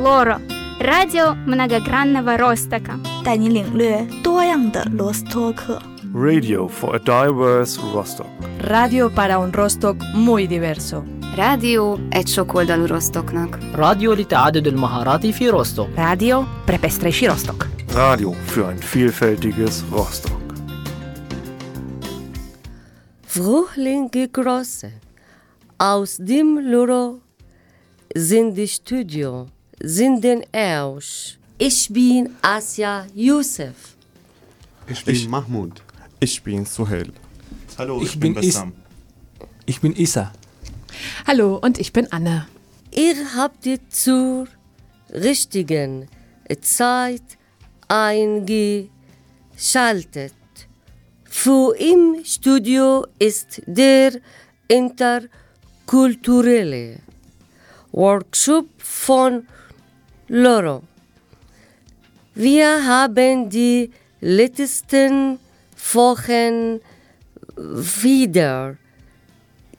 [0.00, 0.40] Лоро,
[0.80, 2.98] радио многогранного Ростока.
[3.24, 5.80] 带你领略多样的罗斯托克。
[6.14, 8.26] Radio for a diverse Rostock.
[8.60, 11.02] Radio para un Rostock muy diverso.
[11.36, 13.58] Rádió egy sokoldalú Rostoknak.
[13.74, 17.66] راديو لتعدد المهارات في روستوك Radio pre pestřejší Rostok.
[17.94, 20.44] Radio für ein vielfältiges Rostock.
[23.26, 24.90] Fruchtlinge Große
[25.78, 27.20] aus dem Loro
[28.14, 29.46] sind die Studio,
[29.81, 31.37] sind den Ersch.
[31.57, 33.95] Ich bin Asya Youssef.
[34.87, 35.81] Ich bin Mahmoud.
[36.19, 37.11] Ich bin Suhail.
[37.77, 38.73] Hallo, Ich bin Is- Bassam.
[39.65, 40.31] Ich bin Isa.
[41.27, 42.47] Hallo und ich bin Anne.
[42.91, 44.47] Ihr habt die zur
[45.13, 46.07] richtigen
[46.61, 47.21] Zeit
[47.87, 50.33] eingeschaltet.
[51.25, 54.13] Für im Studio ist der
[54.67, 56.97] interkulturelle
[57.91, 59.47] Workshop von
[60.31, 60.83] Loro.
[62.35, 63.89] Wir haben die
[64.21, 65.39] letzten
[65.93, 66.79] Wochen
[67.57, 68.77] wieder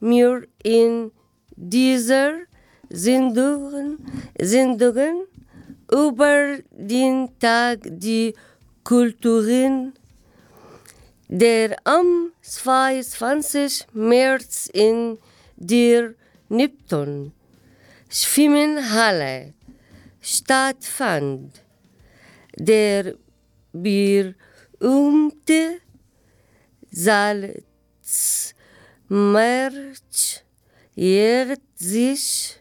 [0.00, 1.12] mir in
[1.56, 2.34] dieser
[2.88, 3.98] Sendung,
[4.38, 5.24] Sendungen
[5.90, 8.34] über den Tag die
[8.84, 9.94] Kulturen
[11.28, 13.86] der am 22.
[13.94, 15.18] März in
[15.56, 16.14] der
[16.50, 17.32] Neptun
[18.10, 19.54] Schwimmenhalle
[20.20, 21.62] stattfand.
[22.58, 23.14] Der
[23.72, 24.34] berühmte
[26.90, 27.64] Salzmarsch
[30.94, 32.60] jährt sich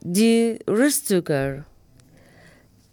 [0.00, 1.64] die Rüstiger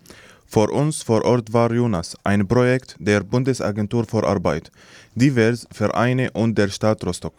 [0.46, 4.72] Vor uns vor Ort war Jonas, ein Projekt der Bundesagentur für Arbeit,
[5.14, 7.34] divers Vereine und der Stadt Rostock.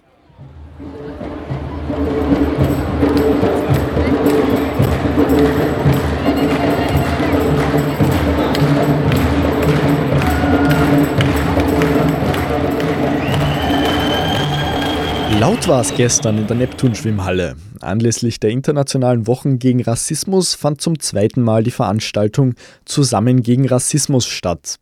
[15.50, 17.56] Laut war es gestern in der Neptun-Schwimmhalle.
[17.80, 22.54] Anlässlich der Internationalen Wochen gegen Rassismus fand zum zweiten Mal die Veranstaltung
[22.86, 24.78] Zusammen gegen Rassismus statt.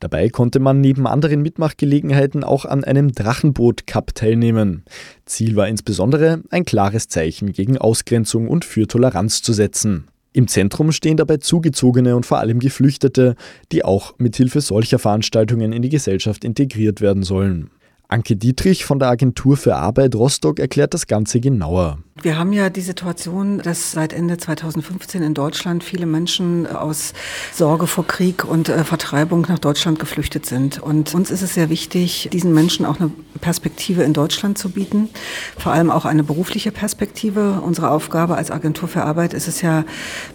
[0.00, 4.84] Dabei konnte man neben anderen Mitmachgelegenheiten auch an einem Drachenboot-Cup teilnehmen.
[5.26, 10.08] Ziel war insbesondere, ein klares Zeichen gegen Ausgrenzung und für Toleranz zu setzen.
[10.32, 13.36] Im Zentrum stehen dabei Zugezogene und vor allem Geflüchtete,
[13.70, 17.68] die auch mithilfe solcher Veranstaltungen in die Gesellschaft integriert werden sollen.
[18.08, 21.98] Anke Dietrich von der Agentur für Arbeit Rostock erklärt das Ganze genauer.
[22.22, 27.12] Wir haben ja die Situation, dass seit Ende 2015 in Deutschland viele Menschen aus
[27.52, 30.82] Sorge vor Krieg und äh, Vertreibung nach Deutschland geflüchtet sind.
[30.82, 33.10] Und uns ist es sehr wichtig, diesen Menschen auch eine
[33.40, 35.10] Perspektive in Deutschland zu bieten,
[35.58, 37.60] vor allem auch eine berufliche Perspektive.
[37.60, 39.84] Unsere Aufgabe als Agentur für Arbeit ist es ja,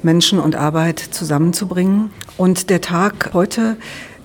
[0.03, 2.11] Menschen und Arbeit zusammenzubringen.
[2.37, 3.77] Und der Tag heute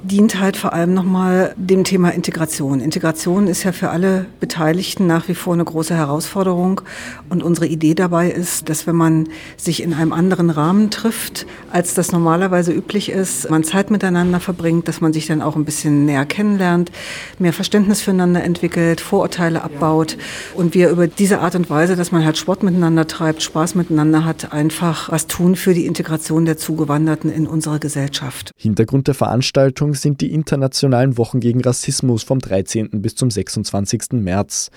[0.02, 2.81] dient halt vor allem nochmal dem Thema Integration.
[2.81, 6.81] Integration ist ja für alle Beteiligten nach wie vor eine große Herausforderung.
[7.28, 11.94] Und unsere Idee dabei ist, dass wenn man sich in einem anderen Rahmen trifft, als
[11.94, 16.04] das normalerweise üblich ist, man Zeit miteinander verbringt, dass man sich dann auch ein bisschen
[16.04, 16.92] näher kennenlernt,
[17.38, 20.16] mehr Verständnis füreinander entwickelt, Vorurteile abbaut
[20.54, 24.25] und wir über diese Art und Weise, dass man halt Sport miteinander treibt, Spaß miteinander
[24.25, 28.52] hat, einfach was tun für die Integration der Zugewanderten in unsere Gesellschaft.
[28.56, 33.03] Hintergrund der Veranstaltung sind die internationalen Wochen gegen Rassismus vom 13.
[33.03, 34.12] bis zum 26.
[34.12, 34.71] März.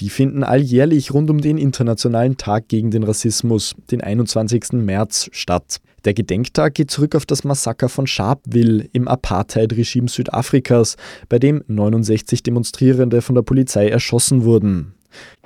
[0.00, 4.72] Die finden alljährlich rund um den Internationalen Tag gegen den Rassismus, den 21.
[4.72, 5.80] März, statt.
[6.06, 10.96] Der Gedenktag geht zurück auf das Massaker von Sharpeville im Apartheid-Regime Südafrikas,
[11.28, 14.94] bei dem 69 Demonstrierende von der Polizei erschossen wurden.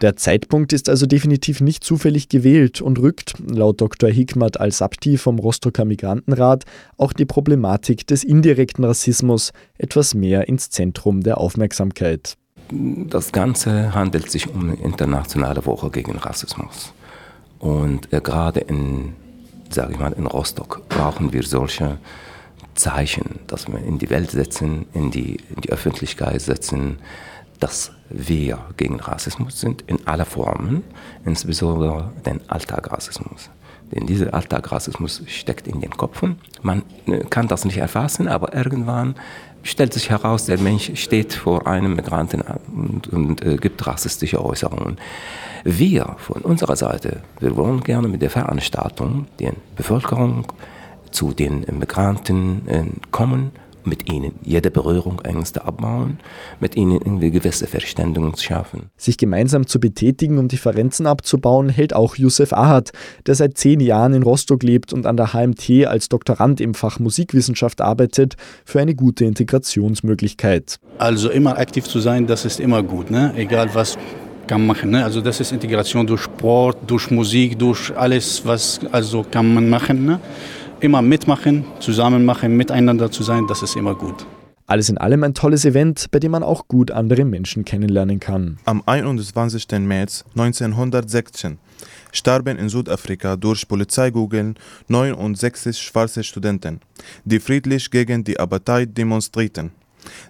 [0.01, 4.11] Der Zeitpunkt ist also definitiv nicht zufällig gewählt und rückt, laut Dr.
[4.11, 6.65] Hikmat Al-Sabti vom Rostocker Migrantenrat,
[6.97, 12.37] auch die Problematik des indirekten Rassismus etwas mehr ins Zentrum der Aufmerksamkeit.
[12.71, 16.93] Das Ganze handelt sich um eine internationale Woche gegen Rassismus.
[17.59, 19.15] Und äh, gerade in,
[19.71, 21.99] sage ich mal, in Rostock brauchen wir solche
[22.75, 26.99] Zeichen, dass wir in die Welt setzen, in die, in die Öffentlichkeit setzen,
[27.61, 30.85] dass wir gegen Rassismus sind in aller Formen,
[31.25, 33.51] insbesondere den Alltagrassismus.
[33.93, 36.39] Denn dieser Alltagrassismus steckt in den Köpfen.
[36.62, 39.15] Man äh, kann das nicht erfassen, aber irgendwann
[39.62, 42.43] stellt sich heraus, der Mensch steht vor einem Migranten
[42.73, 44.99] und, und äh, gibt rassistische Äußerungen.
[45.65, 50.47] Wir von unserer Seite, wir wollen gerne mit der Veranstaltung die Bevölkerung
[51.11, 53.53] zu den Migranten äh, kommen
[53.87, 56.19] mit ihnen jede Berührung Ängste abbauen,
[56.61, 58.91] mit ihnen irgendwie gewisse Verständigung schaffen.
[58.97, 62.91] Sich gemeinsam zu betätigen, um Differenzen abzubauen, hält auch Youssef Ahad,
[63.27, 66.99] der seit zehn Jahren in Rostock lebt und an der HMT als Doktorand im Fach
[66.99, 68.35] Musikwissenschaft arbeitet,
[68.65, 70.79] für eine gute Integrationsmöglichkeit.
[70.99, 73.33] Also immer aktiv zu sein, das ist immer gut, ne?
[73.37, 73.97] egal was
[74.47, 74.91] kann machen.
[74.91, 75.05] Ne?
[75.05, 80.05] Also das ist Integration durch Sport, durch Musik, durch alles, was also kann man machen.
[80.05, 80.21] Ne?
[80.85, 84.27] Immer mitmachen, zusammen machen, miteinander zu sein, das ist immer gut.
[84.67, 88.59] Alles in allem ein tolles Event, bei dem man auch gut andere Menschen kennenlernen kann.
[88.67, 89.67] Am 21.
[89.81, 91.59] März 1916
[92.13, 94.57] starben in Südafrika durch Polizeigoogeln
[94.89, 96.81] 69 schwarze Studenten,
[97.25, 99.73] die friedlich gegen die Apartheid demonstrierten.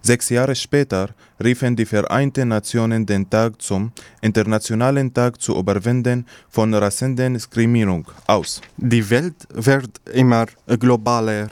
[0.02, 1.10] Sechs Jahre später
[1.42, 8.60] riefen die Vereinten Nationen den Tag zum Internationalen Tag zur Überwindung von Rassendiskriminierung aus.
[8.76, 11.48] Die Welt wird immer globaler.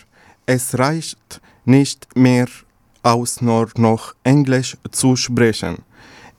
[0.47, 2.47] Es reicht nicht mehr
[3.03, 5.79] aus, nur noch Englisch zu sprechen.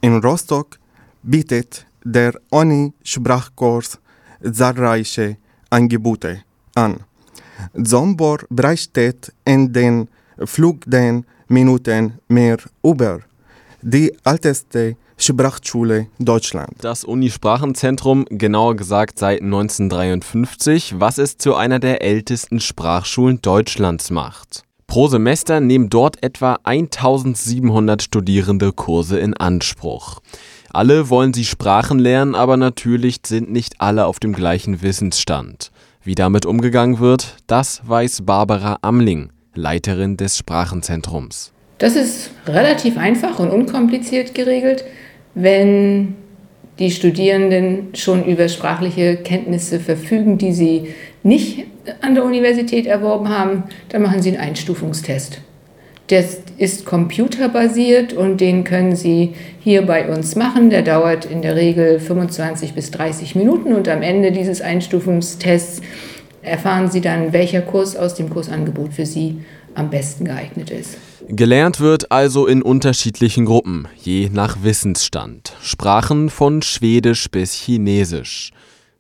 [0.02, 0.80] In Rostock
[1.24, 4.00] bietet der Uni-Sprachkurs
[4.52, 5.38] zahlreiche
[5.70, 6.44] Angebote
[6.76, 6.98] an.
[7.82, 10.10] Zombor berichtet in den
[10.44, 13.20] Flugden Minuten mehr über
[13.82, 16.76] die älteste Sprachschule Deutschlands.
[16.82, 24.64] Das Uni-Sprachenzentrum, genauer gesagt seit 1953, was es zu einer der ältesten Sprachschulen Deutschlands macht.
[24.88, 30.20] Pro Semester nehmen dort etwa 1700 Studierende Kurse in Anspruch.
[30.72, 35.72] Alle wollen sie Sprachen lernen, aber natürlich sind nicht alle auf dem gleichen Wissensstand.
[36.04, 41.52] Wie damit umgegangen wird, das weiß Barbara Amling, Leiterin des Sprachenzentrums.
[41.78, 44.86] Das ist relativ einfach und unkompliziert geregelt,
[45.36, 46.16] wenn
[46.80, 50.88] die Studierenden schon über sprachliche Kenntnisse verfügen, die sie
[51.22, 51.66] nicht
[52.02, 55.42] an der Universität erworben haben, dann machen sie einen Einstufungstest.
[56.10, 56.26] Der
[56.58, 60.70] ist computerbasiert und den können Sie hier bei uns machen.
[60.70, 65.82] Der dauert in der Regel 25 bis 30 Minuten und am Ende dieses Einstufungstests
[66.44, 69.44] erfahren Sie dann, welcher Kurs aus dem Kursangebot für Sie
[69.76, 70.98] am besten geeignet ist.
[71.28, 75.54] Gelernt wird also in unterschiedlichen Gruppen, je nach Wissensstand.
[75.62, 78.52] Sprachen von Schwedisch bis Chinesisch.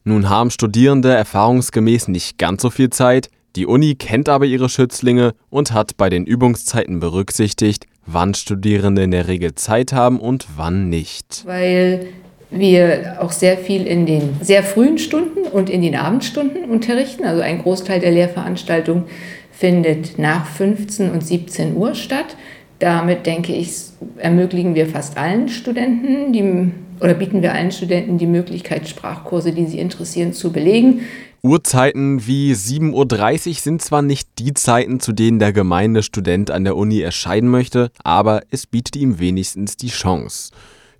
[0.05, 5.33] Nun haben Studierende erfahrungsgemäß nicht ganz so viel Zeit, die Uni kennt aber ihre Schützlinge
[5.49, 10.89] und hat bei den Übungszeiten berücksichtigt, wann Studierende in der Regel Zeit haben und wann
[10.89, 11.43] nicht.
[11.45, 12.07] Weil
[12.53, 17.25] wir auch sehr viel in den sehr frühen Stunden und in den Abendstunden unterrichten.
[17.25, 19.05] Also ein Großteil der Lehrveranstaltung
[19.51, 22.35] findet nach 15 und 17 Uhr statt.
[22.79, 23.71] Damit denke ich,
[24.17, 29.65] ermöglichen wir fast allen Studenten die, oder bieten wir allen Studenten die Möglichkeit, Sprachkurse, die
[29.65, 31.01] sie interessieren, zu belegen.
[31.43, 36.63] Uhrzeiten wie 7.30 Uhr sind zwar nicht die Zeiten, zu denen der gemeine Student an
[36.63, 40.51] der Uni erscheinen möchte, aber es bietet ihm wenigstens die Chance.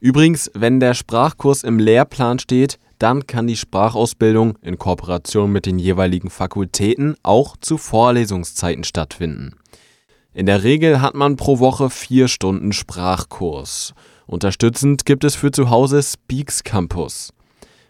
[0.03, 5.79] Übrigens, wenn der Sprachkurs im Lehrplan steht, dann kann die Sprachausbildung in Kooperation mit den
[5.79, 9.55] jeweiligen Fakultäten auch zu Vorlesungszeiten stattfinden.
[10.33, 13.93] In der Regel hat man pro Woche vier Stunden Sprachkurs.
[14.27, 17.31] Unterstützend gibt es für zu Hause Speaks Campus.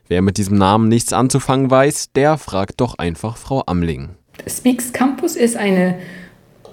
[0.07, 4.09] Wer mit diesem Namen nichts anzufangen weiß, der fragt doch einfach Frau Amling.
[4.45, 5.97] Speaks Campus ist eine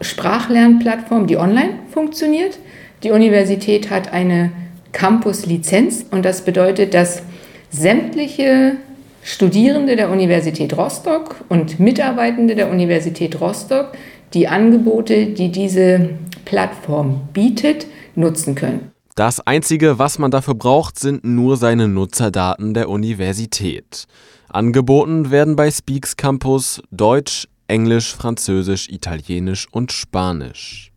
[0.02, 2.58] Sprachlernplattform, die online funktioniert.
[3.02, 4.52] Die Universität hat eine
[4.92, 7.22] Campus-Lizenz und das bedeutet, dass
[7.70, 8.76] sämtliche
[9.22, 13.92] Studierende der Universität Rostock und Mitarbeitende der Universität Rostock
[14.34, 16.10] die Angebote, die diese
[16.44, 18.92] Plattform bietet, nutzen können.
[19.14, 24.06] Das Einzige, was man dafür braucht, sind nur seine Nutzerdaten der Universität.
[24.48, 30.89] Angeboten werden bei Speaks Campus Deutsch, Englisch, Französisch, Italienisch und Spanisch.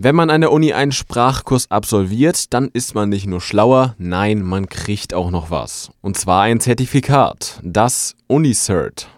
[0.00, 4.42] Wenn man an der Uni einen Sprachkurs absolviert, dann ist man nicht nur schlauer, nein,
[4.42, 5.90] man kriegt auch noch was.
[6.02, 9.08] Und zwar ein Zertifikat, das Unicert.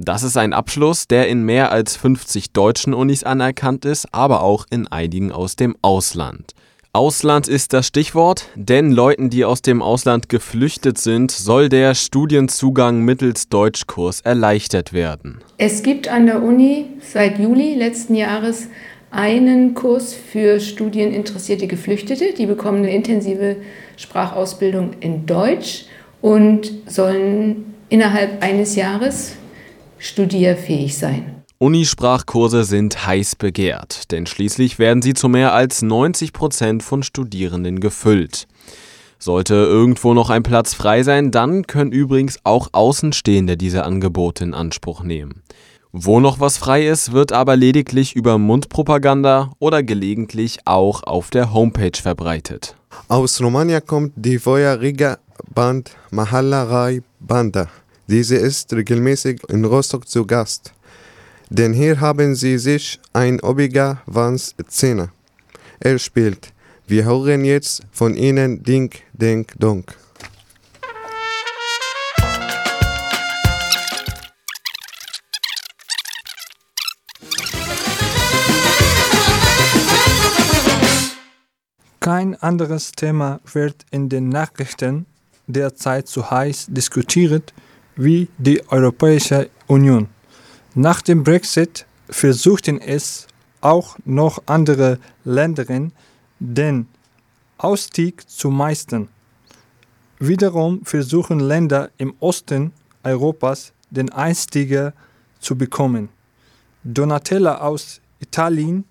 [0.00, 4.66] Das ist ein Abschluss, der in mehr als 50 deutschen Unis anerkannt ist, aber auch
[4.70, 6.50] in einigen aus dem Ausland.
[6.92, 13.00] Ausland ist das Stichwort, denn Leuten, die aus dem Ausland geflüchtet sind, soll der Studienzugang
[13.00, 15.42] mittels Deutschkurs erleichtert werden.
[15.58, 18.68] Es gibt an der Uni seit Juli letzten Jahres
[19.14, 22.34] einen Kurs für studieninteressierte Geflüchtete.
[22.36, 23.56] Die bekommen eine intensive
[23.96, 25.86] Sprachausbildung in Deutsch
[26.20, 29.36] und sollen innerhalb eines Jahres
[29.98, 31.42] studierfähig sein.
[31.58, 37.80] Unisprachkurse sind heiß begehrt, denn schließlich werden sie zu mehr als 90 Prozent von Studierenden
[37.80, 38.48] gefüllt.
[39.18, 44.52] Sollte irgendwo noch ein Platz frei sein, dann können übrigens auch Außenstehende diese Angebote in
[44.52, 45.42] Anspruch nehmen.
[45.96, 51.54] Wo noch was frei ist, wird aber lediglich über Mundpropaganda oder gelegentlich auch auf der
[51.54, 52.74] Homepage verbreitet.
[53.06, 55.18] Aus Romania kommt die Voja Riga
[55.54, 57.68] Band Mahalla Rai Banda.
[58.08, 60.72] Diese ist regelmäßig in Rostock zu Gast.
[61.48, 65.10] Denn hier haben sie sich ein Obiga Vans Szene.
[65.78, 66.52] Er spielt.
[66.88, 69.96] Wir hören jetzt von ihnen Ding, Ding, Donk.
[82.04, 85.06] Kein anderes Thema wird in den Nachrichten
[85.46, 87.54] derzeit so heiß diskutiert
[87.96, 90.08] wie die Europäische Union.
[90.74, 93.26] Nach dem Brexit versuchten es
[93.62, 95.64] auch noch andere Länder,
[96.40, 96.88] den
[97.56, 99.08] Ausstieg zu meistern.
[100.18, 104.92] Wiederum versuchen Länder im Osten Europas den Einstieg
[105.40, 106.10] zu bekommen.
[106.82, 108.84] Donatella aus Italien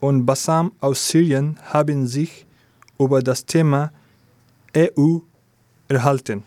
[0.00, 2.47] und Bassam aus Syrien haben sich
[2.98, 3.92] über das Thema
[4.76, 5.18] EU
[5.88, 6.42] erhalten.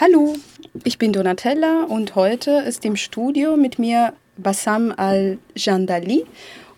[0.00, 0.34] Hallo,
[0.82, 6.24] ich bin Donatella und heute ist im Studio mit mir Bassam al-Jandali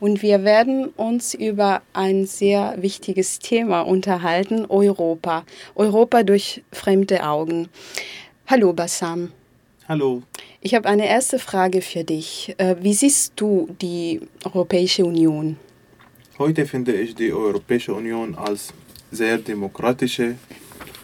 [0.01, 5.45] und wir werden uns über ein sehr wichtiges Thema unterhalten, Europa.
[5.75, 7.69] Europa durch fremde Augen.
[8.47, 9.33] Hallo Bassam.
[9.89, 10.23] Hallo.
[10.61, 12.55] Ich habe eine erste Frage für dich.
[12.59, 15.57] Äh, wie siehst du die Europäische Union?
[16.39, 18.75] Heute finde ich die Europäische Union als
[19.11, 20.37] sehr demokratische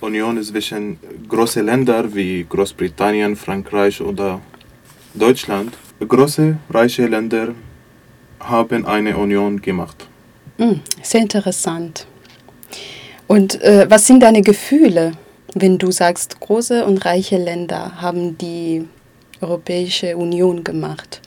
[0.01, 4.41] Union zwischen großen Ländern wie Großbritannien, Frankreich oder
[5.15, 5.77] Deutschland.
[6.01, 7.55] Große, reiche Länder
[8.41, 10.09] haben eine Union gemacht.
[10.59, 12.07] Mm, sehr interessant.
[13.29, 15.13] Und äh, was sind deine Gefühle,
[15.55, 18.87] wenn du sagst, große und reiche Länder haben die
[19.41, 21.21] Europäische Union gemacht?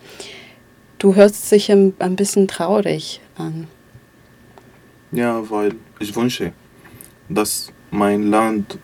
[0.98, 3.68] Du hörst dich ein, ein bisschen traurig an.
[5.12, 6.52] Ja, weil ich wünsche,
[7.30, 8.78] dass mein Land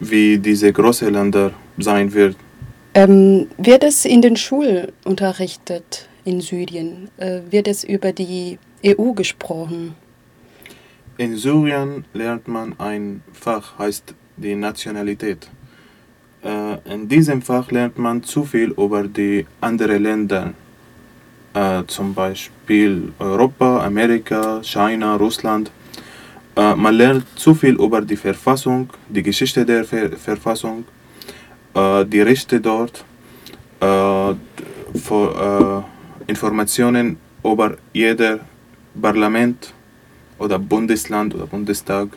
[0.00, 2.36] wie diese großen Länder sein wird.
[2.94, 7.08] Ähm, wird es in den Schulen unterrichtet in Syrien?
[7.16, 9.94] Äh, wird es über die EU gesprochen?
[11.16, 15.48] In Syrien lernt man ein Fach, heißt die Nationalität.
[16.44, 20.54] Äh, in diesem Fach lernt man zu viel über die anderen Länder,
[21.54, 25.70] äh, zum Beispiel Europa, Amerika, China, Russland.
[26.58, 30.84] Äh, man lernt zu viel über die Verfassung, die Geschichte der Ver Verfassung,
[31.74, 33.04] äh, die Rechte dort,
[33.80, 34.34] äh,
[35.06, 35.84] für,
[36.26, 38.40] Informationen über jeder
[39.00, 39.72] Parlament,
[40.38, 42.08] oder Bundesland oder Bundestag.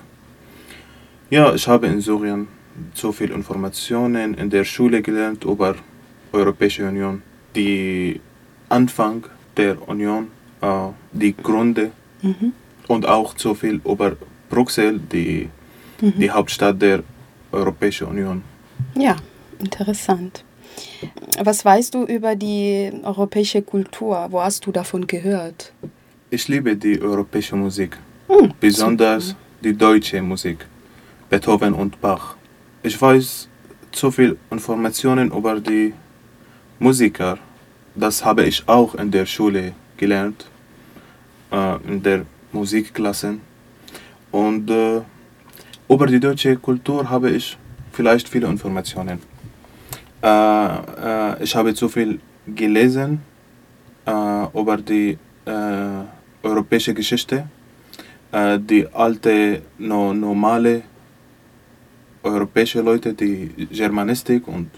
[1.30, 2.48] Ja, ich habe in Syrien
[2.94, 5.76] so viele Informationen in der Schule gelernt über
[6.32, 7.22] Europäische Union,
[7.56, 8.20] die
[8.70, 9.26] Anfang
[9.58, 10.28] der Union,
[10.62, 10.68] äh,
[11.14, 12.54] die Gründe Mhm.
[12.92, 14.16] Und auch so viel über
[14.50, 15.50] Brüssel, die,
[16.02, 16.14] Mhm.
[16.20, 17.04] die Hauptstadt der
[17.52, 18.42] Europäischen Union.
[18.96, 19.16] Ja,
[19.60, 20.44] interessant.
[21.44, 24.28] Was weißt du über die europäische Kultur?
[24.30, 25.74] Wo hast du davon gehört?
[26.30, 30.66] Ich liebe die europäische Musik, Hm, besonders die deutsche Musik,
[31.30, 32.36] Beethoven und Bach.
[32.84, 33.48] Ich weiß
[33.92, 35.94] zu viel Informationen über die
[36.80, 37.38] Musiker.
[37.96, 40.46] Das habe ich auch in der Schule gelernt,
[41.52, 43.38] äh, in der Musikklasse.
[44.32, 45.02] Und äh,
[45.90, 47.58] über die deutsche Kultur habe ich
[47.92, 49.20] vielleicht viele Informationen.
[50.22, 53.22] Äh, äh, ich habe zu viel gelesen
[54.06, 56.04] äh, über die äh,
[56.44, 57.48] europäische Geschichte,
[58.32, 60.84] äh, die alte, no, normale
[62.24, 64.70] europäische Leute, die Germanistik und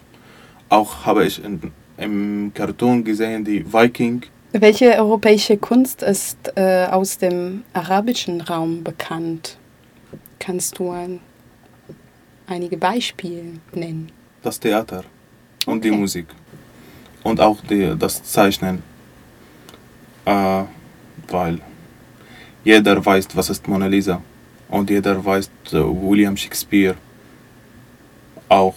[0.70, 1.60] auch habe ich in,
[1.98, 4.24] im Cartoon gesehen, die Viking.
[4.54, 9.58] Welche europäische Kunst ist äh, aus dem arabischen Raum bekannt?
[10.40, 11.20] Kannst du ein,
[12.48, 14.12] einige Beispiele nennen?
[14.44, 15.04] das Theater
[15.66, 16.28] und die Musik
[17.24, 18.84] und auch die, das Zeichnen,
[20.26, 20.64] äh,
[21.30, 21.60] weil
[22.64, 24.22] jeder weiß, was ist Mona Lisa
[24.70, 26.96] und jeder weiß äh, William Shakespeare,
[28.50, 28.76] auch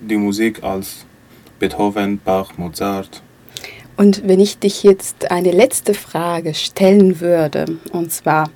[0.00, 1.06] die Musik als
[1.58, 3.22] Beethoven, Bach, Mozart.
[3.96, 8.50] Und wenn ich dich jetzt eine letzte Frage stellen würde, und zwar,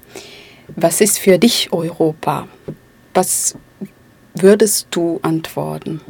[0.76, 2.46] was ist für dich Europa?
[3.14, 3.56] Was
[4.34, 6.00] würdest du antworten?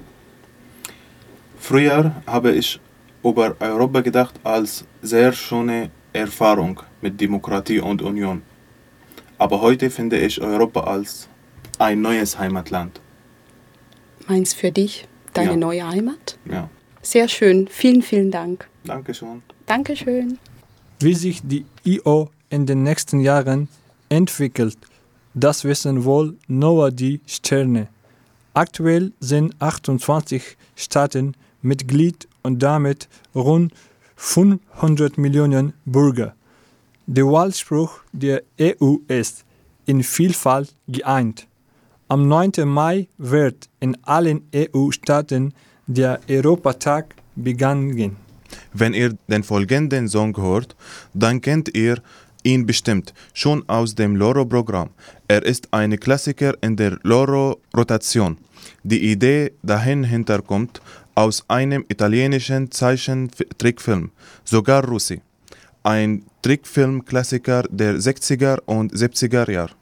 [1.59, 2.81] Früher habe ich
[3.23, 8.43] über Europa gedacht als sehr schöne Erfahrung mit Demokratie und Union.
[9.39, 11.29] Aber heute finde ich Europa als
[11.79, 13.01] ein neues Heimatland.
[14.27, 15.57] Meins für dich, deine Ja.
[15.57, 16.39] neue Heimat?
[16.51, 16.69] Ja,
[17.03, 17.67] Sehr schön.
[17.69, 18.69] Vielen, vielen Dank.
[18.85, 19.43] Danke schön.
[19.67, 20.39] Dankeschön.
[21.01, 23.69] Wie sich die IO in den nächsten Jahren
[24.09, 24.77] entwickelt,
[25.35, 27.89] das wissen wohl nur die Sterne.
[28.53, 33.73] Aktuell sind 28 Staaten Mitglied und damit rund
[34.17, 36.35] 500 Millionen Bürger.
[37.07, 39.45] Der Wahlspruch der EU ist
[39.87, 41.47] in Vielfalt geeint.
[42.09, 42.53] Am 9.
[42.67, 45.55] Mai wird in allen EU-Staaten
[45.87, 48.17] der Europatag begangen.
[48.73, 50.77] Wenn ihr den folgenden Song hört,
[51.15, 52.03] dann kennt ihr
[52.43, 54.91] ihn bestimmt schon aus dem Loro-Programm.
[55.29, 58.39] Er ist ein Klassiker in der Loro-Rotation.
[58.83, 60.81] Die Idee dahin hinterkommt
[61.15, 64.11] aus einem italienischen Zeichentrickfilm,
[64.45, 65.21] sogar Russi.
[65.83, 69.73] Ein Trickfilm-Klassiker der 60er und 70er Jahre.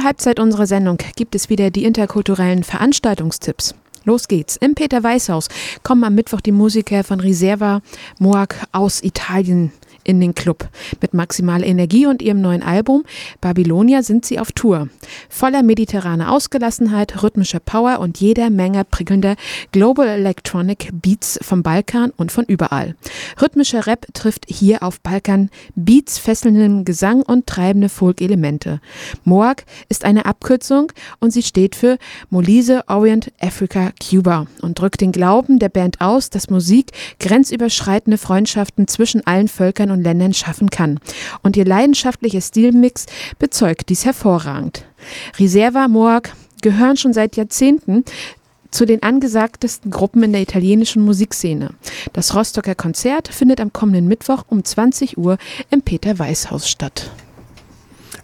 [0.00, 3.74] Zur Halbzeit unserer Sendung gibt es wieder die interkulturellen Veranstaltungstipps.
[4.04, 4.56] Los geht's.
[4.56, 5.48] Im Peter Weißhaus
[5.82, 7.82] kommen am Mittwoch die Musiker von Riserva
[8.18, 9.72] Moag aus Italien
[10.04, 10.68] in den Club.
[11.00, 13.04] Mit maximaler Energie und ihrem neuen Album
[13.40, 14.88] Babylonia sind sie auf Tour.
[15.28, 19.36] Voller mediterraner Ausgelassenheit, rhythmischer Power und jeder Menge prickelnder
[19.72, 22.94] Global Electronic Beats vom Balkan und von überall.
[23.40, 28.80] Rhythmischer Rap trifft hier auf Balkan Beats, fesselnden Gesang und treibende Folk-Elemente.
[29.24, 35.12] Moag ist eine Abkürzung und sie steht für Molise Orient Africa Cuba und drückt den
[35.12, 40.98] Glauben der Band aus, dass Musik grenzüberschreitende Freundschaften zwischen allen Völkern und Ländern schaffen kann.
[41.42, 43.06] Und ihr leidenschaftlicher Stilmix
[43.38, 44.84] bezeugt dies hervorragend.
[45.38, 46.30] Reserva Moag
[46.62, 48.04] gehören schon seit Jahrzehnten
[48.70, 51.70] zu den angesagtesten Gruppen in der italienischen Musikszene.
[52.12, 55.38] Das Rostocker Konzert findet am kommenden Mittwoch um 20 Uhr
[55.70, 57.10] im Peter Weißhaus statt.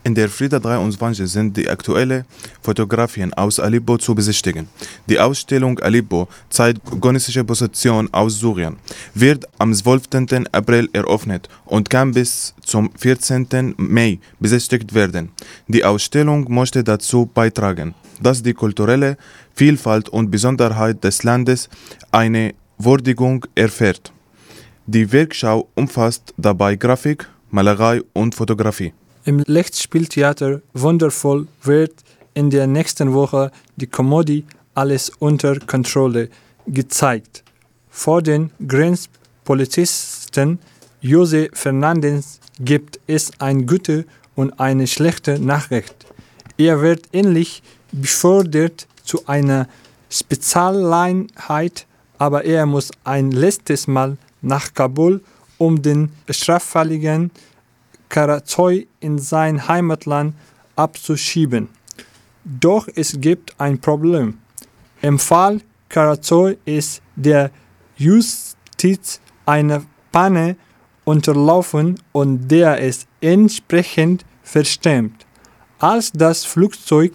[0.07, 2.25] In der Frieda 23 sind die aktuellen
[2.63, 4.69] Fotografien aus Aleppo zu besichtigen.
[5.09, 8.77] Die Ausstellung Aleppo zeigt gonistische Position aus Syrien,
[9.15, 10.47] wird am 12.
[10.53, 13.75] April eröffnet und kann bis zum 14.
[13.79, 15.33] Mai besichtigt werden.
[15.67, 19.17] Die Ausstellung möchte dazu beitragen, dass die kulturelle
[19.57, 21.69] Vielfalt und Besonderheit des Landes
[22.13, 24.13] eine Würdigung erfährt.
[24.87, 28.93] Die Werkschau umfasst dabei Grafik, Malerei und Fotografie.
[29.27, 31.95] Im Lichtspieltheater Wundervoll wird
[32.35, 36.29] in der nächsten Woche die Komödie Alles unter Kontrolle
[36.69, 37.43] gezeigt.
[37.91, 40.61] Vor den Grenzpolizisten
[41.01, 44.05] Jose Fernandez gibt es eine gute
[44.37, 46.07] und eine schlechte Nachricht.
[46.57, 49.67] Er wird ähnlich befördert zu einer
[50.09, 51.85] Spezialeinheit,
[52.19, 55.21] aber er muss ein letztes Mal nach Kabul,
[55.59, 57.33] um den straffälligen
[58.09, 60.35] Karazoi in sein Heimatland
[60.77, 61.69] abzuschieben.
[62.45, 64.39] Doch es gibt ein Problem.
[65.03, 67.51] Im Fall Karazoi ist der
[67.97, 70.57] Justiz eine Panne
[71.05, 75.27] unterlaufen und der ist entsprechend verstimmt.
[75.79, 77.13] Als das Flugzeug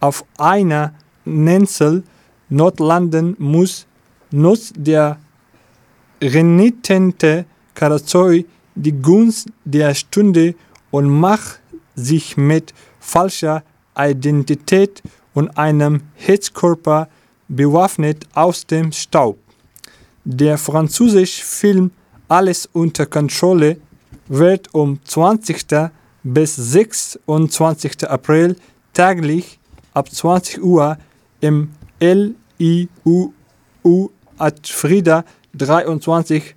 [0.00, 2.02] auf einer Nensel
[2.48, 3.86] notlanden muss,
[4.30, 5.18] nutzt der
[6.20, 10.54] renitente Karazoi die Gunst der Stunde
[10.90, 11.60] und macht
[11.94, 13.62] sich mit falscher
[13.96, 15.02] Identität
[15.34, 17.08] und einem Hetzkörper
[17.48, 19.38] bewaffnet aus dem Staub.
[20.24, 21.90] Der französische Film
[22.28, 23.78] Alles unter Kontrolle
[24.28, 25.66] wird um 20.
[26.22, 28.08] bis 26.
[28.08, 28.56] April
[28.94, 29.58] täglich
[29.92, 30.96] ab 20 Uhr
[31.40, 33.32] im LIUU
[34.38, 36.54] Adfrieda 23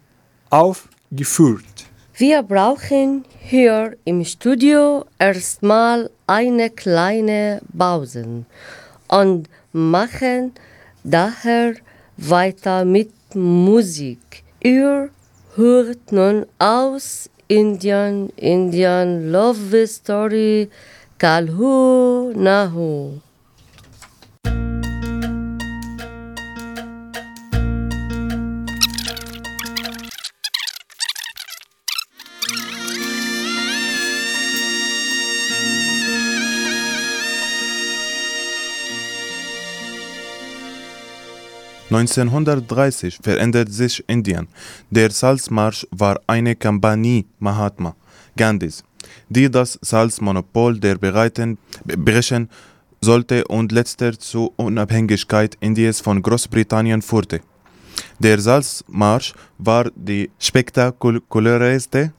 [0.49, 1.74] aufgeführt.
[2.17, 8.45] Wir brauchen hier im Studio erstmal eine kleine Pause
[9.09, 10.53] und machen
[11.03, 11.73] daher
[12.15, 14.43] weiter mit Musik.
[14.63, 15.09] Ihr
[15.55, 20.69] hört nun aus Indian, Indian Love Story,
[21.17, 23.19] Kalhu Nahu.
[41.95, 44.47] 1930 verändert sich Indien.
[44.89, 47.95] Der Salzmarsch war eine Kampagne Mahatma
[48.35, 48.83] Gandhis,
[49.29, 52.49] die das Salzmonopol der Bereiten brechen
[53.01, 57.39] sollte und letzter zur Unabhängigkeit Indiens von Großbritannien führte.
[58.19, 62.11] Der Salzmarsch war die spektakulärste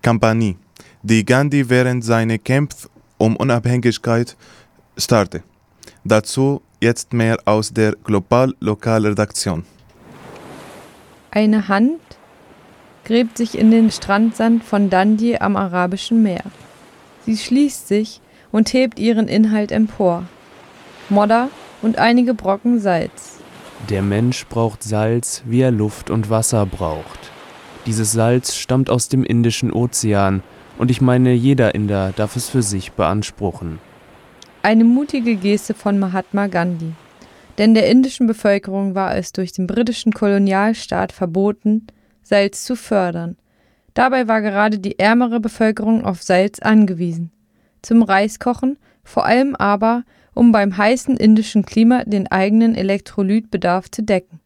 [0.00, 0.56] Kampagne,
[1.02, 4.36] die Gandhi während seiner Kämpfe um Unabhängigkeit
[4.96, 5.51] startete.
[6.04, 9.64] Dazu jetzt mehr aus der Global-Lokalredaktion.
[11.30, 12.00] Eine Hand
[13.04, 16.42] gräbt sich in den Strandsand von Dundee am Arabischen Meer.
[17.24, 20.24] Sie schließt sich und hebt ihren Inhalt empor.
[21.08, 21.48] Modder
[21.82, 23.38] und einige Brocken Salz.
[23.88, 27.30] Der Mensch braucht Salz, wie er Luft und Wasser braucht.
[27.86, 30.42] Dieses Salz stammt aus dem Indischen Ozean,
[30.78, 33.78] und ich meine, jeder Inder darf es für sich beanspruchen.
[34.64, 36.92] Eine mutige Geste von Mahatma Gandhi.
[37.58, 41.88] Denn der indischen Bevölkerung war es durch den britischen Kolonialstaat verboten,
[42.22, 43.36] Salz zu fördern.
[43.94, 47.32] Dabei war gerade die ärmere Bevölkerung auf Salz angewiesen.
[47.82, 54.38] Zum Reiskochen, vor allem aber, um beim heißen indischen Klima den eigenen Elektrolytbedarf zu decken.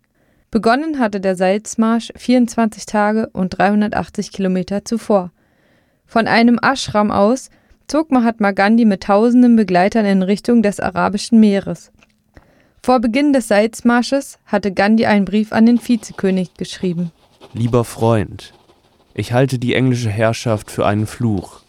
[0.50, 5.31] Begonnen hatte der Salzmarsch 24 Tage und 380 Kilometer zuvor.
[6.07, 7.50] Von einem Ashram aus
[7.88, 11.92] zog Mahatma Gandhi mit tausenden Begleitern in Richtung des Arabischen Meeres.
[12.83, 17.11] Vor Beginn des Salzmarsches hatte Gandhi einen Brief an den Vizekönig geschrieben.
[17.53, 18.55] Lieber Freund,
[19.14, 21.61] ich halte die englische Herrschaft für einen Fluch.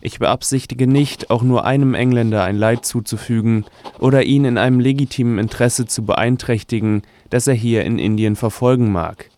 [0.00, 3.64] Ich beabsichtige nicht, auch nur einem Engländer ein Leid zuzufügen
[3.98, 9.30] oder ihn in einem legitimen Interesse zu beeinträchtigen, das er hier in Indien verfolgen mag.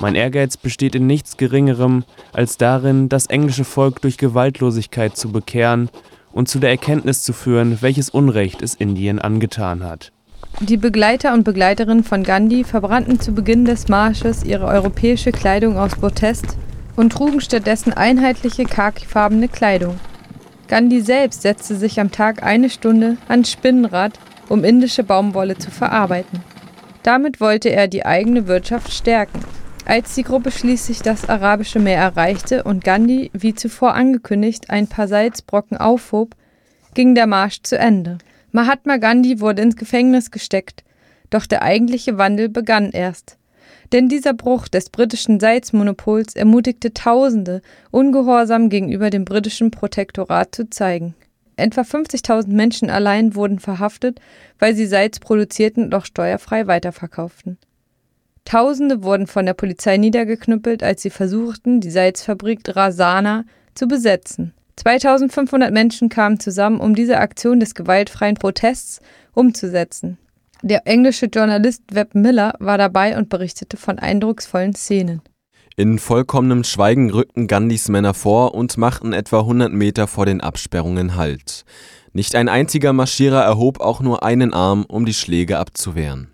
[0.00, 5.90] Mein Ehrgeiz besteht in nichts Geringerem als darin, das englische Volk durch Gewaltlosigkeit zu bekehren
[6.32, 10.12] und zu der Erkenntnis zu führen, welches Unrecht es Indien angetan hat.
[10.60, 15.94] Die Begleiter und Begleiterinnen von Gandhi verbrannten zu Beginn des Marsches ihre europäische Kleidung aus
[15.94, 16.56] Protest
[16.96, 19.98] und trugen stattdessen einheitliche khakifarbene Kleidung.
[20.68, 26.40] Gandhi selbst setzte sich am Tag eine Stunde ans Spinnenrad, um indische Baumwolle zu verarbeiten.
[27.02, 29.40] Damit wollte er die eigene Wirtschaft stärken
[29.86, 35.08] als die Gruppe schließlich das Arabische Meer erreichte und Gandhi, wie zuvor angekündigt, ein paar
[35.08, 36.34] Salzbrocken aufhob,
[36.94, 38.18] ging der Marsch zu Ende.
[38.52, 40.84] Mahatma Gandhi wurde ins Gefängnis gesteckt,
[41.30, 43.38] doch der eigentliche Wandel begann erst.
[43.92, 51.14] Denn dieser Bruch des britischen Salzmonopols ermutigte Tausende, ungehorsam gegenüber dem britischen Protektorat zu zeigen.
[51.56, 54.20] Etwa 50.000 Menschen allein wurden verhaftet,
[54.58, 57.58] weil sie Salz produzierten, doch steuerfrei weiterverkauften.
[58.44, 64.52] Tausende wurden von der Polizei niedergeknüppelt, als sie versuchten, die Salzfabrik Rasana zu besetzen.
[64.76, 69.00] 2500 Menschen kamen zusammen, um diese Aktion des gewaltfreien Protests
[69.32, 70.18] umzusetzen.
[70.62, 75.22] Der englische Journalist Webb Miller war dabei und berichtete von eindrucksvollen Szenen.
[75.76, 81.16] In vollkommenem Schweigen rückten Gandhis Männer vor und machten etwa 100 Meter vor den Absperrungen
[81.16, 81.64] Halt.
[82.12, 86.31] Nicht ein einziger Marschierer erhob auch nur einen Arm, um die Schläge abzuwehren.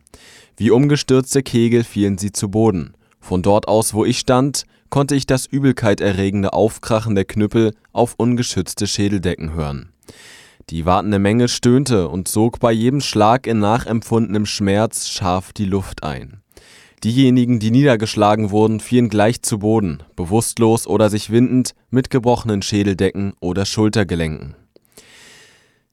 [0.59, 2.94] Wie umgestürzte Kegel fielen sie zu Boden.
[3.21, 8.88] Von dort aus, wo ich stand, konnte ich das übelkeiterregende Aufkrachen der Knüppel auf ungeschützte
[8.88, 9.90] Schädeldecken hören.
[10.71, 16.03] Die wartende Menge stöhnte und sog bei jedem Schlag in nachempfundenem Schmerz scharf die Luft
[16.03, 16.42] ein.
[17.05, 23.35] Diejenigen, die niedergeschlagen wurden, fielen gleich zu Boden, bewusstlos oder sich windend, mit gebrochenen Schädeldecken
[23.38, 24.57] oder Schultergelenken.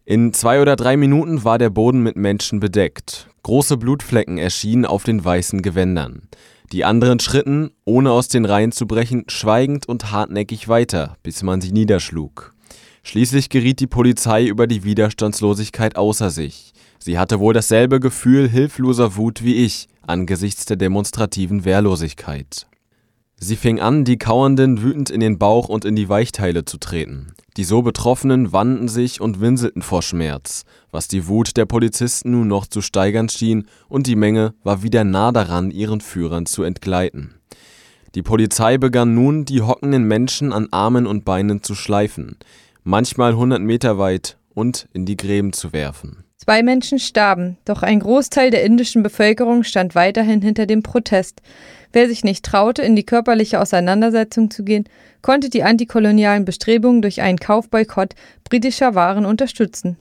[0.06, 3.28] In zwei oder drei Minuten war der Boden mit Menschen bedeckt.
[3.46, 6.24] Große Blutflecken erschienen auf den weißen Gewändern.
[6.72, 11.62] Die anderen schritten, ohne aus den Reihen zu brechen, schweigend und hartnäckig weiter, bis man
[11.62, 12.56] sie niederschlug.
[13.04, 16.74] Schließlich geriet die Polizei über die Widerstandslosigkeit außer sich.
[16.98, 22.66] Sie hatte wohl dasselbe Gefühl hilfloser Wut wie ich angesichts der demonstrativen Wehrlosigkeit.
[23.38, 27.34] Sie fing an, die Kauernden wütend in den Bauch und in die Weichteile zu treten.
[27.58, 32.48] Die so Betroffenen wandten sich und winselten vor Schmerz, was die Wut der Polizisten nun
[32.48, 37.36] noch zu steigern schien, und die Menge war wieder nah daran, ihren Führern zu entgleiten.
[38.16, 42.38] Die Polizei begann nun, die hockenden Menschen an Armen und Beinen zu schleifen,
[42.84, 46.24] manchmal hundert Meter weit, und in die Gräben zu werfen.
[46.38, 51.42] Zwei Menschen starben, doch ein Großteil der indischen Bevölkerung stand weiterhin hinter dem Protest.
[51.96, 54.84] Wer sich nicht traute, in die körperliche Auseinandersetzung zu gehen,
[55.22, 59.96] konnte die antikolonialen Bestrebungen durch einen Kaufboykott britischer Waren unterstützen.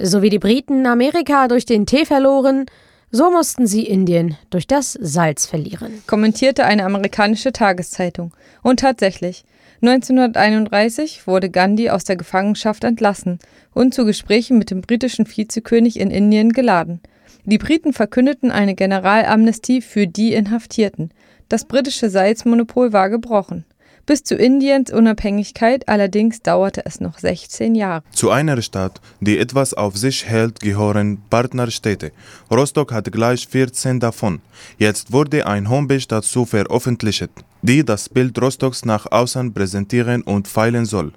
[0.00, 2.66] So wie die Briten Amerika durch den Tee verloren,
[3.10, 8.32] so mussten sie Indien durch das Salz verlieren, kommentierte eine amerikanische Tageszeitung.
[8.62, 9.44] Und tatsächlich,
[9.82, 13.40] 1931 wurde Gandhi aus der Gefangenschaft entlassen
[13.72, 17.00] und zu Gesprächen mit dem britischen Vizekönig in Indien geladen.
[17.46, 21.10] Die Briten verkündeten eine Generalamnestie für die Inhaftierten.
[21.50, 23.66] Das britische Salzmonopol war gebrochen.
[24.06, 28.02] Bis zu Indiens Unabhängigkeit allerdings dauerte es noch 16 Jahre.
[28.12, 32.12] Zu einer Stadt, die etwas auf sich hält, gehören Partnerstädte.
[32.50, 34.40] Rostock hat gleich 14 davon.
[34.78, 37.30] Jetzt wurde ein Homepage dazu veröffentlicht,
[37.62, 41.12] die das Bild Rostocks nach außen präsentieren und feilen soll.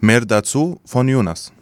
[0.00, 1.52] Mehr dazu von Jonas.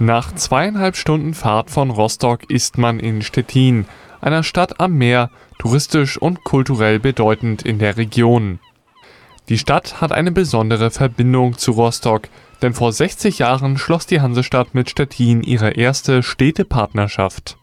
[0.00, 3.86] Nach zweieinhalb Stunden Fahrt von Rostock ist man in Stettin,
[4.20, 8.60] einer Stadt am Meer, touristisch und kulturell bedeutend in der Region.
[9.48, 12.28] Die Stadt hat eine besondere Verbindung zu Rostock,
[12.62, 17.56] denn vor 60 Jahren schloss die Hansestadt mit Stettin ihre erste Städtepartnerschaft.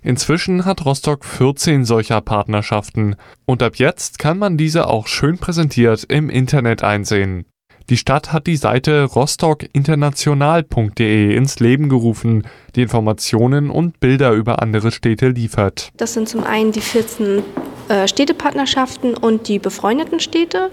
[0.00, 6.04] Inzwischen hat Rostock 14 solcher Partnerschaften und ab jetzt kann man diese auch schön präsentiert
[6.04, 7.46] im Internet einsehen.
[7.90, 14.92] Die Stadt hat die Seite rostockinternational.de ins Leben gerufen, die Informationen und Bilder über andere
[14.92, 15.90] Städte liefert.
[15.96, 17.42] Das sind zum einen die 14
[17.88, 20.70] äh, Städtepartnerschaften und die befreundeten Städte.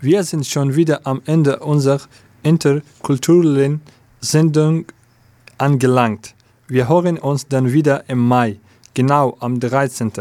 [0.00, 2.02] Wir sind schon wieder am Ende unserer
[2.44, 3.80] interkulturellen
[4.20, 4.84] Sendung
[5.58, 6.36] angelangt.
[6.68, 8.60] Wir hören uns dann wieder im Mai,
[8.94, 10.12] genau am 13.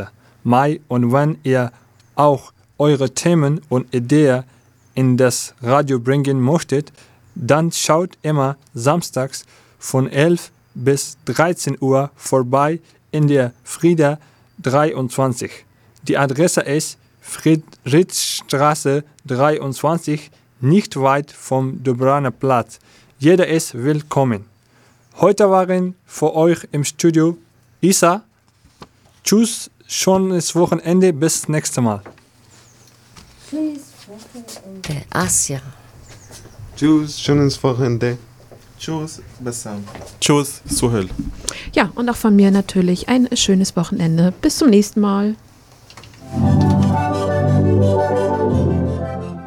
[0.44, 0.82] Mai.
[0.88, 1.72] Und wenn ihr
[2.16, 4.46] auch eure Themen und Ideen
[5.00, 6.92] in das Radio bringen möchtet,
[7.34, 9.46] dann schaut immer samstags
[9.80, 12.82] von 11 bis 13 Uhr vorbei
[13.12, 14.20] in der Frieda
[14.62, 15.50] 23.
[16.04, 22.80] Die Adresse ist Friedrichstraße 23, nicht weit vom Dobraner Platz.
[23.20, 24.44] Jeder ist willkommen.
[25.16, 27.38] Heute waren für euch im Studio
[27.80, 28.24] Isa.
[29.24, 32.02] Tschüss, schönes Wochenende, bis nächstes Mal.
[34.88, 35.60] Der Asia.
[36.76, 38.18] Tschüss, schönes Wochenende.
[38.80, 39.84] Tschüss, Bassam.
[40.22, 41.10] Tschüss, Suhel.
[41.74, 44.34] Ja, und auch von mir natürlich ein schönes Wochenende.
[44.42, 45.36] Bis zum nächsten Mal.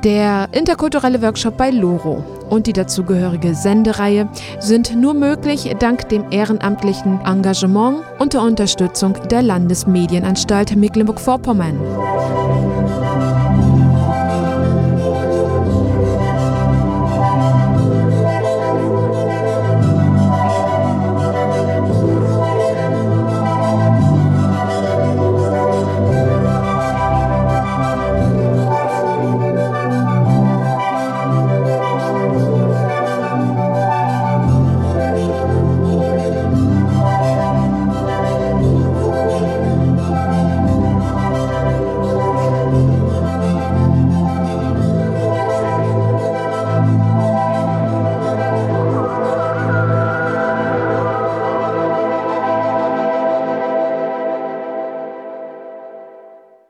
[0.04, 7.20] Der interkulturelle Workshop bei Loro und die dazugehörige Sendereihe sind nur möglich dank dem ehrenamtlichen
[7.24, 11.78] Engagement und der Unterstützung der Landesmedienanstalt Mecklenburg-Vorpommern.